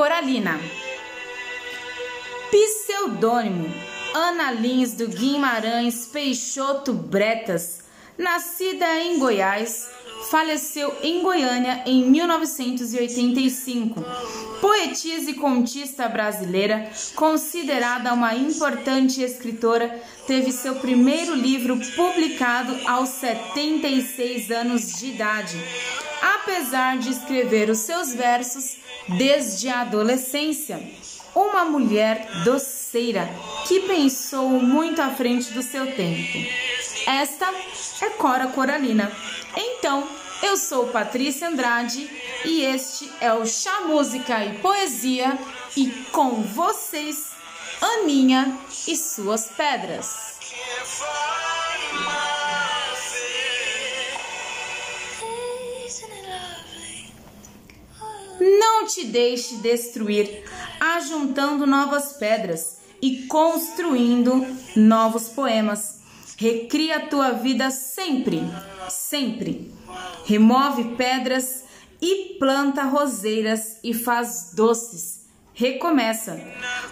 Coralina. 0.00 0.58
Pseudônimo 2.50 3.70
Ana 4.14 4.50
Lins 4.50 4.92
do 4.94 5.06
Guimarães 5.06 6.06
Peixoto 6.06 6.94
Bretas, 6.94 7.80
nascida 8.16 8.98
em 8.98 9.18
Goiás, 9.18 9.90
faleceu 10.30 10.96
em 11.02 11.22
Goiânia 11.22 11.82
em 11.84 12.10
1985. 12.10 14.02
Poetisa 14.62 15.32
e 15.32 15.34
contista 15.34 16.08
brasileira, 16.08 16.90
considerada 17.14 18.14
uma 18.14 18.34
importante 18.34 19.20
escritora, 19.20 20.00
teve 20.26 20.50
seu 20.50 20.76
primeiro 20.76 21.34
livro 21.34 21.78
publicado 21.94 22.74
aos 22.88 23.10
76 23.10 24.50
anos 24.50 24.98
de 24.98 25.08
idade. 25.08 25.62
Apesar 26.20 26.98
de 26.98 27.10
escrever 27.10 27.70
os 27.70 27.78
seus 27.78 28.14
versos 28.14 28.76
desde 29.08 29.68
a 29.68 29.80
adolescência, 29.80 30.80
uma 31.34 31.64
mulher 31.64 32.28
doceira 32.44 33.28
que 33.66 33.80
pensou 33.80 34.48
muito 34.48 35.00
à 35.00 35.10
frente 35.10 35.52
do 35.52 35.62
seu 35.62 35.86
tempo. 35.94 36.38
Esta 37.06 37.52
é 38.02 38.10
Cora 38.10 38.48
Coralina. 38.48 39.10
Então, 39.56 40.06
eu 40.42 40.56
sou 40.56 40.88
Patrícia 40.88 41.48
Andrade 41.48 42.08
e 42.44 42.62
este 42.62 43.10
é 43.20 43.32
o 43.32 43.46
Chá 43.46 43.82
Música 43.82 44.44
e 44.44 44.58
Poesia 44.58 45.38
e 45.76 45.88
com 46.12 46.42
vocês, 46.42 47.30
Aninha 47.80 48.58
e 48.86 48.96
suas 48.96 49.46
pedras. 49.46 50.38
Não 58.40 58.86
te 58.86 59.04
deixe 59.04 59.56
destruir, 59.56 60.44
ajuntando 60.80 61.66
novas 61.66 62.14
pedras 62.14 62.78
e 63.02 63.26
construindo 63.26 64.46
novos 64.74 65.28
poemas. 65.28 66.00
Recria 66.38 66.96
a 66.96 67.06
tua 67.06 67.32
vida 67.32 67.70
sempre, 67.70 68.40
sempre. 68.88 69.70
Remove 70.24 70.96
pedras 70.96 71.64
e 72.00 72.36
planta 72.38 72.84
roseiras 72.84 73.78
e 73.84 73.92
faz 73.92 74.52
doces. 74.54 75.26
Recomeça. 75.52 76.40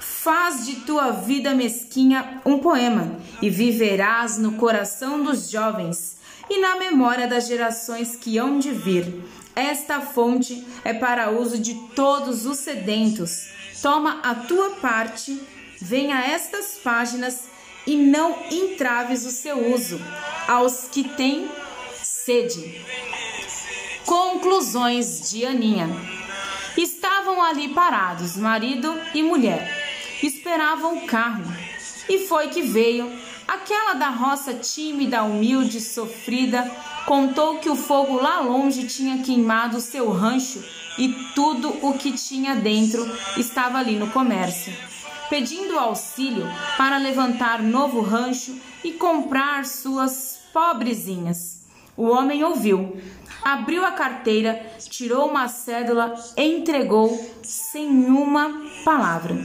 Faz 0.00 0.66
de 0.66 0.80
tua 0.80 1.12
vida 1.12 1.54
mesquinha 1.54 2.42
um 2.44 2.58
poema 2.58 3.20
e 3.40 3.48
viverás 3.48 4.38
no 4.38 4.52
coração 4.52 5.22
dos 5.22 5.48
jovens 5.48 6.16
e 6.48 6.60
na 6.60 6.76
memória 6.76 7.26
das 7.26 7.46
gerações 7.46 8.16
que 8.16 8.38
hão 8.38 8.58
de 8.58 8.70
vir. 8.70 9.22
Esta 9.54 10.00
fonte 10.00 10.66
é 10.84 10.92
para 10.92 11.30
uso 11.30 11.58
de 11.58 11.74
todos 11.94 12.46
os 12.46 12.58
sedentos. 12.58 13.48
Toma 13.82 14.20
a 14.22 14.34
tua 14.34 14.70
parte, 14.76 15.40
venha 15.80 16.16
a 16.16 16.26
estas 16.26 16.78
páginas 16.82 17.44
e 17.86 17.96
não 17.96 18.36
entraves 18.50 19.24
o 19.24 19.30
seu 19.30 19.72
uso 19.72 20.00
aos 20.46 20.88
que 20.88 21.04
têm 21.04 21.48
sede. 22.02 22.82
Conclusões 24.04 25.30
de 25.30 25.44
Aninha. 25.44 25.88
Estavam 26.76 27.42
ali 27.42 27.68
parados, 27.68 28.36
marido 28.36 28.94
e 29.14 29.22
mulher. 29.22 29.72
Esperavam 30.22 30.98
o 30.98 31.06
carro. 31.06 31.44
E 32.08 32.26
foi 32.26 32.48
que 32.48 32.62
veio 32.62 33.10
aquela 33.46 33.94
da 33.94 34.08
roça 34.10 34.54
tímida, 34.54 35.22
humilde, 35.22 35.80
sofrida, 35.80 36.70
contou 37.06 37.58
que 37.58 37.70
o 37.70 37.76
fogo 37.76 38.16
lá 38.16 38.40
longe 38.40 38.86
tinha 38.86 39.22
queimado 39.22 39.80
seu 39.80 40.10
rancho 40.10 40.62
e 40.98 41.08
tudo 41.34 41.68
o 41.86 41.94
que 41.94 42.12
tinha 42.12 42.56
dentro 42.56 43.06
estava 43.36 43.78
ali 43.78 43.96
no 43.96 44.10
comércio, 44.10 44.72
pedindo 45.28 45.78
auxílio 45.78 46.46
para 46.76 46.98
levantar 46.98 47.62
novo 47.62 48.00
rancho 48.00 48.58
e 48.82 48.92
comprar 48.92 49.64
suas 49.64 50.40
pobrezinhas. 50.52 51.66
O 51.96 52.08
homem 52.08 52.44
ouviu, 52.44 53.00
abriu 53.42 53.84
a 53.84 53.92
carteira, 53.92 54.54
tirou 54.90 55.28
uma 55.28 55.48
cédula, 55.48 56.14
entregou 56.36 57.18
sem 57.42 57.88
uma 57.88 58.62
palavra. 58.84 59.36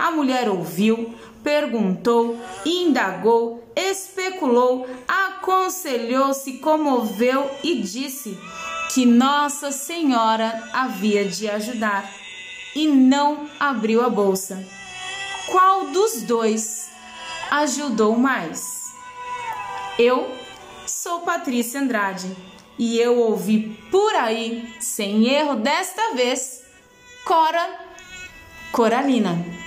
A 0.00 0.10
mulher 0.10 0.48
ouviu, 0.48 1.14
perguntou, 1.44 2.40
indagou, 2.64 3.70
especulou, 3.76 4.88
aconselhou, 5.06 6.32
se 6.32 6.54
comoveu 6.54 7.50
e 7.62 7.82
disse 7.82 8.38
que 8.94 9.04
Nossa 9.04 9.70
Senhora 9.70 10.70
havia 10.72 11.26
de 11.26 11.50
ajudar 11.50 12.10
e 12.74 12.88
não 12.88 13.46
abriu 13.60 14.02
a 14.02 14.08
bolsa. 14.08 14.66
Qual 15.46 15.88
dos 15.88 16.22
dois 16.22 16.88
ajudou 17.50 18.16
mais? 18.16 18.94
Eu 19.98 20.34
sou 20.86 21.20
Patrícia 21.20 21.78
Andrade 21.78 22.34
e 22.78 22.98
eu 22.98 23.18
ouvi 23.18 23.78
por 23.90 24.14
aí, 24.14 24.74
sem 24.80 25.28
erro 25.28 25.56
desta 25.56 26.14
vez, 26.14 26.62
Cora 27.26 27.78
Coralina. 28.72 29.59